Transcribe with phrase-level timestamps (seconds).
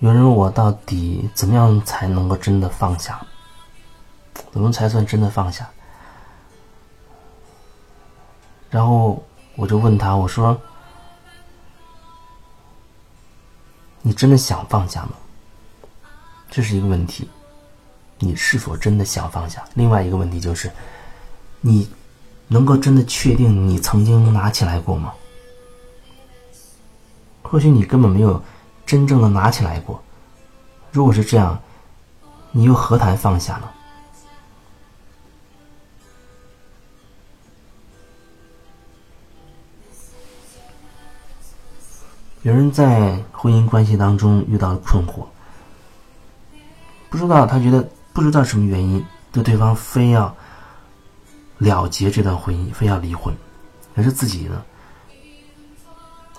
[0.00, 3.20] 有人问我到底怎么样才能够真的放下？
[4.50, 5.68] 怎么才算真的放下？
[8.70, 9.22] 然后
[9.56, 10.58] 我就问他，我说
[14.00, 15.10] ：“你真的想放下吗？”
[16.54, 17.28] 这是一个问题，
[18.20, 19.64] 你是否真的想放下？
[19.74, 20.70] 另外一个问题就是，
[21.60, 21.90] 你
[22.46, 25.12] 能够真的确定你曾经拿起来过吗？
[27.42, 28.40] 或许你根本没有
[28.86, 30.00] 真正的拿起来过。
[30.92, 31.60] 如果是这样，
[32.52, 33.68] 你又何谈放下呢？
[42.42, 45.26] 有人在婚姻关系当中遇到了困惑，
[47.14, 50.34] 不知道他觉得不知道什么原因，对对方非要
[51.58, 53.32] 了结这段婚姻，非要离婚，
[53.94, 54.60] 可是自己呢，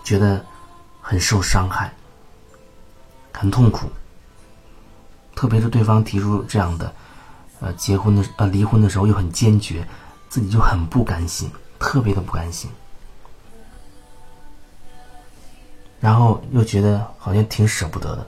[0.03, 0.45] 觉得
[0.99, 1.93] 很受伤害，
[3.31, 3.87] 很痛苦。
[5.33, 6.93] 特别是对方提出这样的，
[7.61, 9.87] 呃，结婚的呃离婚的时候又很坚决，
[10.27, 12.69] 自己就很不甘心，特别的不甘心。
[16.01, 18.27] 然后又觉得好像挺舍不得的，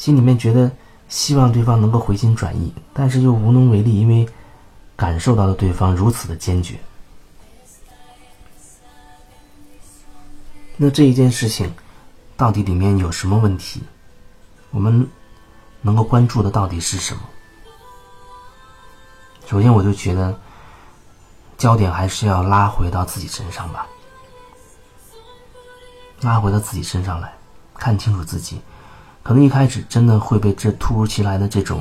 [0.00, 0.72] 心里面觉得
[1.10, 4.26] 希望对方能够回心转意，但是又无能为力，因为
[4.96, 6.80] 感受到了对方如此的坚决。
[10.78, 11.70] 那这一件事情
[12.34, 13.82] 到底里面有什么问题？
[14.70, 15.06] 我们
[15.82, 17.20] 能够关注的到底是什么？
[19.46, 20.34] 首先，我就觉得
[21.58, 23.86] 焦点还是要拉回到自己身上吧。
[26.22, 27.34] 拉回到自己身上来，
[27.74, 28.62] 看清楚自己。
[29.30, 31.80] 可能一开始真的会被这突如其来的这种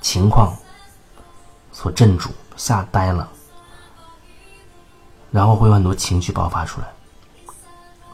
[0.00, 0.56] 情况
[1.70, 3.28] 所镇住，吓呆了，
[5.30, 6.88] 然后会有很多情绪爆发出来。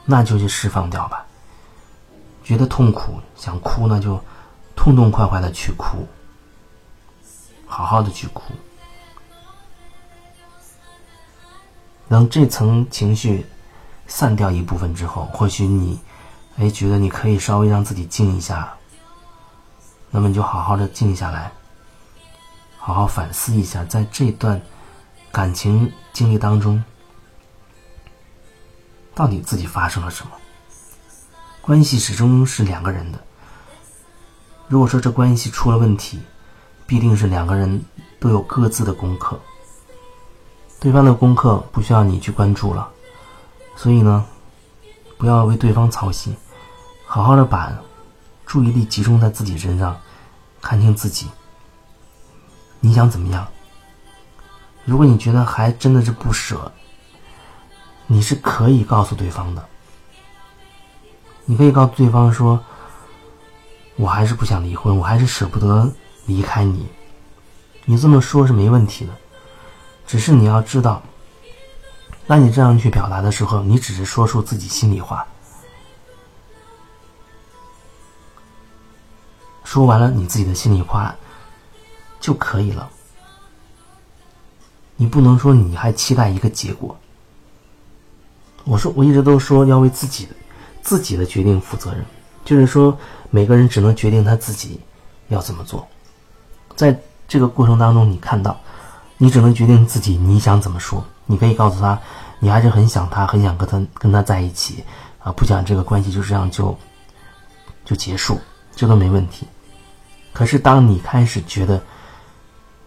[0.05, 1.25] 那就去释放掉吧。
[2.45, 4.23] 觉得痛苦想哭，那就
[4.77, 6.07] 痛痛快快的去哭，
[7.67, 8.53] 好好的去哭。
[12.11, 13.47] 等这层情绪。
[14.11, 16.01] 散掉一部分之后，或许你，
[16.59, 18.75] 哎，觉得你可以稍微让自己静一下，
[20.11, 21.53] 那么你就好好的静下来，
[22.77, 24.61] 好好反思一下，在这段
[25.31, 26.83] 感情经历当中，
[29.15, 30.33] 到底自己发生了什么？
[31.61, 33.19] 关系始终是两个人的，
[34.67, 36.21] 如果说这关系出了问题，
[36.87, 37.85] 必定是两个人
[38.19, 39.39] 都有各自的功课，
[40.81, 42.91] 对方的功课不需要你去关注了。
[43.77, 44.27] 所以呢，
[45.19, 46.35] 不要为对方操心，
[47.11, 47.73] 好好的把
[48.45, 49.99] 注意力集中在自己身上，
[50.61, 51.27] 看清自己。
[52.81, 53.49] 你想怎么样？
[54.85, 56.71] 如果你觉得还真的是不舍，
[58.07, 59.65] 你是可以告诉对方的。
[61.47, 62.63] 你可以告诉对方说
[63.97, 65.91] ：“我还是不想离婚，我还是舍不得
[66.27, 66.87] 离开你。”
[67.87, 69.13] 你这么说是没问题的，
[70.07, 71.03] 只是你要知道。
[72.27, 75.27] 当你这样去表达的时候，你只是说出自己心里话，
[79.69, 81.15] 说完了你自己的心里话
[82.19, 82.89] 就可以了。
[84.97, 86.97] 你不能说你还期待一个结果。
[88.65, 90.33] 我说我一直都说要为自己的
[90.81, 92.03] 自己的决定负责任，
[92.47, 92.97] 就是说
[93.29, 94.81] 每个人只能决定他自己
[95.29, 95.87] 要怎么做。
[96.75, 98.59] 在这个过程当中，你看到，
[99.19, 101.05] 你只能决定自己你想怎么说。
[101.27, 102.01] 你可以告诉他，
[102.39, 104.83] 你还是很想他，很想跟他跟他在一起，
[105.19, 106.75] 啊，不想这个关系就这样就
[107.85, 108.41] 就结束，
[108.75, 109.47] 这都没问题。
[110.39, 111.83] 可是当你开始觉得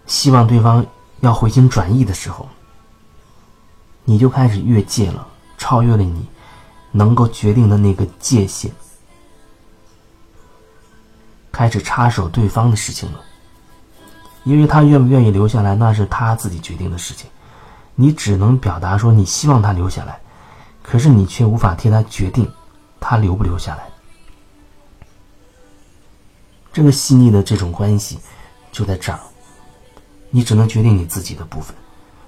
[0.06, 0.86] 希望对方
[1.20, 2.48] 要回心转意的时候，
[4.06, 6.26] 你就开始越界了，超越了你
[6.92, 8.72] 能够决定的那个界限，
[11.52, 13.20] 开始插手对方的事情了。
[14.46, 17.30] 因为他愿不愿意留下来，那是他自己决定的事情。
[17.96, 20.18] 你只能表达说你希望他留下来，
[20.82, 22.50] 可是你却无法替他决定
[23.02, 23.91] 他留不留下来。
[26.74, 28.20] 这个细腻的这种关系
[28.72, 29.20] 就在这儿，
[30.30, 31.76] 你只能决定你自己的部分，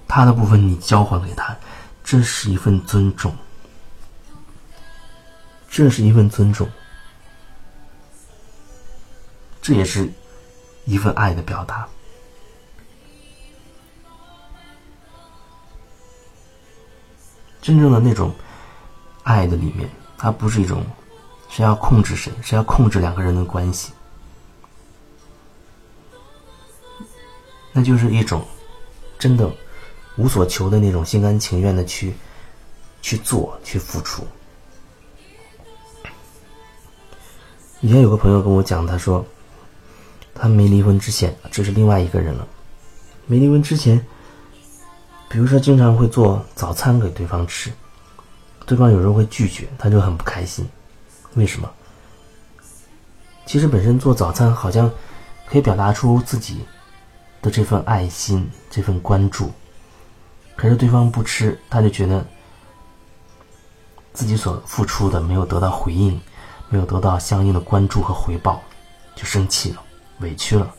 [0.08, 1.56] 他的部分你交还给他，
[2.04, 3.34] 这是一份尊重，
[5.70, 6.70] 这是一份尊重，
[9.62, 10.12] 这也是
[10.84, 11.88] 一份爱的表达。
[17.62, 18.36] 真正的那种
[19.24, 20.84] 爱的里面，它不是一种
[21.48, 22.30] 谁要控制谁？
[22.42, 23.94] 谁要控制两个人的关系？
[27.74, 28.46] 那就是一种
[29.20, 29.52] 真的
[30.16, 32.14] 无所求的那种心甘情愿的去
[33.02, 34.24] 去做、去付出。
[37.82, 39.26] 以前有个朋友跟我讲，他说
[40.34, 42.48] 他没离婚之前，这是另外一个人了。
[43.26, 44.00] 没离婚之前，
[45.28, 47.72] 比如说经常会做早餐给对方吃，
[48.66, 50.66] 对方有时候会拒绝，他就很不开心。
[51.34, 51.70] 为什么？
[53.46, 54.90] 其实本身做早餐好像
[55.46, 56.62] 可以表达出自己
[57.44, 59.52] 的这份爱心、这份关注，
[60.56, 62.26] 可是对方不吃，他就觉得
[64.14, 66.20] 自己所付出的没有得到回应，
[66.70, 68.60] 没有得到相应的关注和回报，
[69.16, 69.84] 就生气了、
[70.22, 70.74] 委屈了，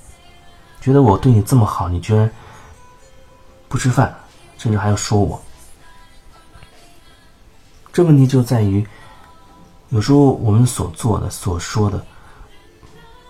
[0.80, 2.28] 觉得我对你这么好，你居然
[3.68, 4.12] 不吃饭，
[4.58, 5.40] 甚至还要说我。
[7.92, 8.84] 这问题就在于。
[9.90, 12.04] 有时候我们所做的、所说的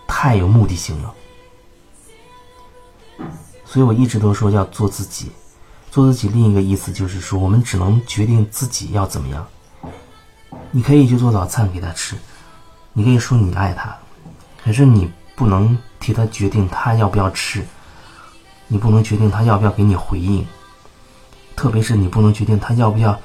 [0.07, 1.15] 太有目的性了，
[3.75, 5.32] 所以我一直都说要做自己。
[5.91, 9.44] 做自己另一个意思就是说，我们只能决定自己要怎么样。
[10.71, 12.15] 你可以去做早餐给他吃，
[12.93, 13.93] 你可以说你爱他，
[14.62, 17.67] 可是你不能替他决定他要不要吃，
[18.69, 20.47] 你不能决定他要不要给你回应，
[21.56, 23.19] 特别是你不能决定他要不要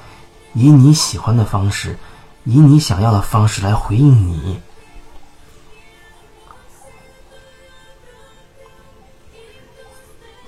[0.54, 1.96] 以你喜欢的方式。
[2.42, 4.58] 以你想要的方式来回应你，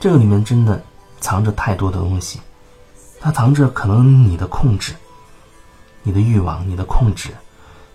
[0.02, 0.82] 这个里面真的
[1.20, 2.40] 藏着太多的东西，
[3.20, 4.92] 它藏着可能你的控制、
[6.02, 7.30] 你的欲望、你的控制、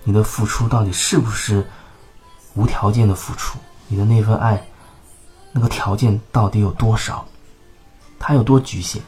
[0.05, 1.69] 你的付出到底是不是
[2.53, 3.59] 无条件的付出？
[3.89, 4.65] 你的那份爱，
[5.51, 7.25] 那个条件到底有多少？
[8.17, 9.01] 它有多局限？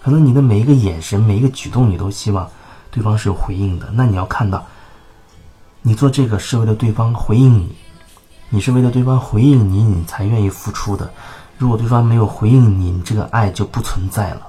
[0.00, 2.48] 可能你的每一个眼神、每一个举动，你都希望。
[2.92, 4.64] 对方是有回应的，那你要看到，
[5.82, 7.74] 你做这个是为了对方回应你，
[8.48, 11.12] 你是为了对方回应你，你才愿意付出的。
[11.58, 14.48] 如果对方没有回应你，你这个爱就不存在了。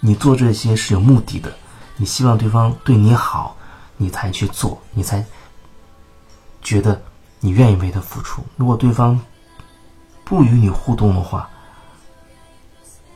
[0.00, 1.52] 你做这些是有目的的，
[1.96, 3.56] 你希望对方对你好，
[3.96, 5.24] 你才去做，你才
[6.62, 7.00] 觉得
[7.40, 8.42] 你愿意为他付出。
[8.56, 9.20] 如果对方
[10.24, 11.48] 不与你互动的话，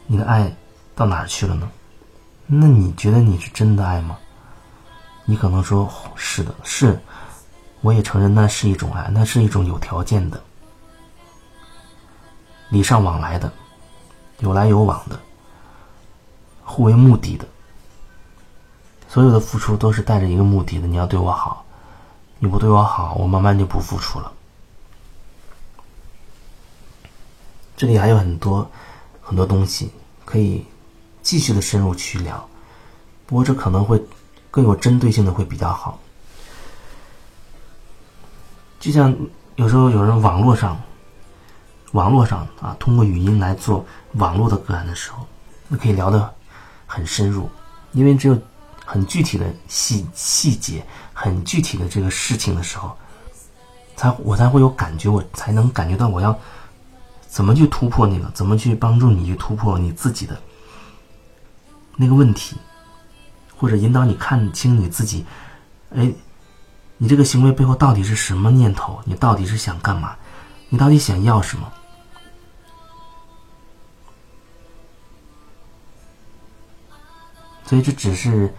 [0.06, 0.52] 你的爱。
[0.94, 1.66] 到哪儿去了呢？
[2.46, 4.18] 那你觉得你是真的爱吗？
[5.24, 7.00] 你可能说是的，是，
[7.82, 10.42] 我也承认那是一种爱，那是一种有条件的、
[12.70, 13.52] 礼尚往来的、
[14.38, 15.20] 有来有往的、
[16.64, 17.46] 互为目的的。
[19.08, 21.64] 所有的付出都是带着一个目的的，你要对我好，
[22.38, 24.32] 你不对我好，我慢慢就不付出了。
[27.76, 28.70] 这里还有很多
[29.20, 29.92] 很多东西
[30.24, 30.64] 可以。
[31.24, 32.48] 继续的深入去聊，
[33.26, 34.04] 不过这可能会
[34.50, 36.00] 更有针对性的会比较好。
[38.82, 39.16] 就像
[39.54, 40.76] 有时候有人网络上，
[41.92, 45.24] 网络上啊，通过语音来做网络的个案的时候，
[45.68, 46.34] 那可以聊得
[46.84, 47.48] 很深入，
[47.92, 48.36] 因为只有
[48.84, 52.90] 很具体的细细节、很具体的这个事情的时候，
[53.94, 56.36] 才我才会有感觉，我才能感觉到我要
[57.28, 60.36] 怎么去突破那个，怎么去帮助你去突破你自己的。
[61.94, 62.56] 那个问题，
[63.56, 65.24] 或者引导你看清你自己，
[65.94, 66.12] 哎，
[66.98, 69.00] 你这个行为背后到底是什么念头？
[69.04, 70.16] 你到底是想干嘛？
[70.68, 71.72] 你到底想要什么？
[77.64, 78.54] 所以这只是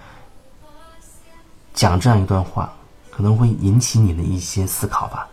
[1.74, 2.74] 讲这样一段话，
[3.12, 5.28] 可能会引起你的一些思考吧。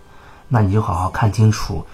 [0.49, 1.87] 那你就好好看清楚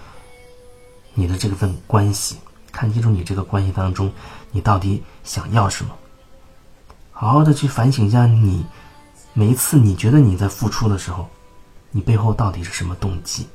[1.13, 2.37] 你的这份关系。
[2.71, 4.11] 看清楚你这个关系当中，
[4.51, 5.95] 你到底想要什么？
[7.11, 8.65] 好好的去反省一下，你
[9.37, 11.29] 每一次你觉得你在付出的时候，
[11.91, 13.47] 你背后到底是什么动机？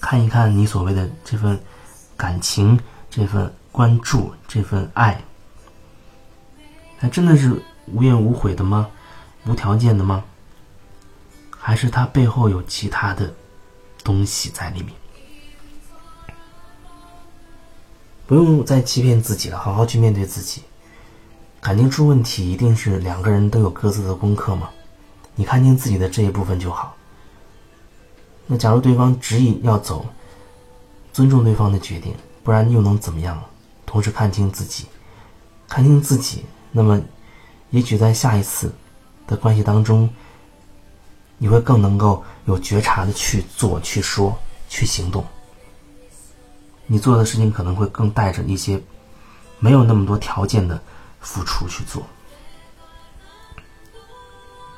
[0.00, 1.60] 看一看你所谓的这份
[2.16, 2.80] 感情、
[3.10, 5.22] 这份关注、这份爱，
[6.96, 8.88] 还真的是无怨无悔的吗？
[9.44, 10.24] 无条件的吗？
[11.50, 13.30] 还是它背后有其他的
[14.02, 14.96] 东西在里面？
[18.26, 20.62] 不用再欺骗自己了，好好去面对自己。
[21.60, 24.70] 感情出问题，一定是两个人都有各自的功课嘛？
[25.34, 26.96] 你看清自己的这一部分就好。
[28.46, 30.06] 那假如对方执意要走，
[31.12, 33.40] 尊重对方的决定，不然又能怎么样？
[33.84, 34.86] 同时看清自己，
[35.68, 37.00] 看清自己，那么，
[37.70, 38.72] 也许在下一次
[39.26, 40.08] 的关系当中，
[41.36, 44.36] 你会更能够有觉察的去做、去说、
[44.68, 45.22] 去行动。
[46.86, 48.80] 你做的事情可能会更带着一些
[49.58, 50.80] 没有那么多条件的
[51.20, 52.02] 付出去做。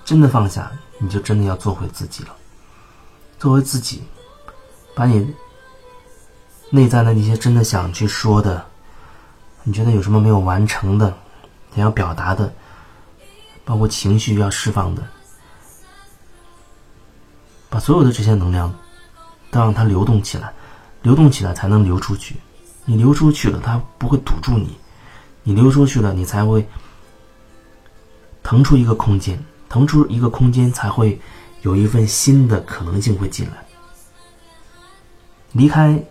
[0.05, 2.37] 真的放下，你就真的要做回自己了。
[3.39, 4.03] 做回自己，
[4.95, 5.35] 把你
[6.71, 8.65] 内在的那些真的想去说的，
[9.63, 11.17] 你觉得有什么没有完成的，
[11.75, 12.53] 想要表达的，
[13.65, 15.03] 包括情绪要释放的，
[17.71, 18.73] 把所有的这些能量
[19.51, 20.53] 都让它流动起来，
[21.03, 22.37] 流动起来才能流出去。
[22.85, 24.69] 你流出去了，它不会堵住你；
[25.43, 26.67] 你流出去了，你才会
[28.43, 31.21] 腾出一个空间，腾出一个空间，才会
[31.63, 33.65] 有一份新的可能性会进来。
[35.53, 36.03] 离开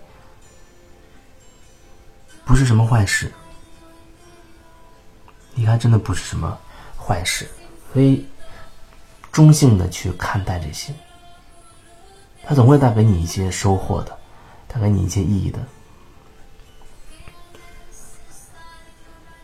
[2.46, 3.32] 不是什么坏事，
[5.56, 6.58] 离开真的不是什么
[6.98, 7.48] 坏事，
[7.94, 8.26] 所以
[9.32, 10.94] 中性的去看待这些，
[12.44, 14.18] 它总会带给你一些收获的，
[14.68, 15.60] 带给你一些意义的。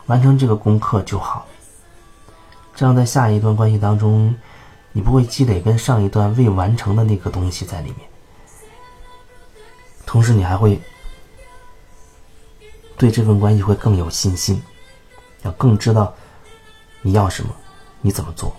[0.07, 1.45] 完成这个功课就好，
[2.75, 4.33] 这样在下一段关系当中，
[4.91, 8.09] 你不会积累跟上一段未完成的那个东西在里面。
[10.05, 10.79] 同时，你还会
[12.97, 14.61] 对这份关系会更有信心，
[15.43, 16.13] 要更知道
[17.01, 17.49] 你要什么，
[18.01, 18.55] 你怎么做。